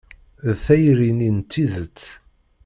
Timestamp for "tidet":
1.51-2.01